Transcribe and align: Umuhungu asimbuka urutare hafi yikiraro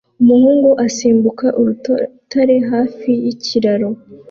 Umuhungu 0.21 0.69
asimbuka 0.85 1.45
urutare 1.59 2.57
hafi 2.71 3.09
yikiraro 3.23 3.89